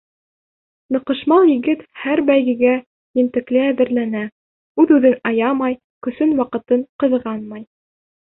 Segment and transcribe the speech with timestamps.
[0.93, 2.71] Ныҡышмал егет һәр бәйгегә
[3.21, 4.23] ентекле әҙерләнә,
[4.85, 5.77] үҙ-үҙен аямай,
[6.07, 7.63] көсөн, ваҡытын ҡыҙғанмай.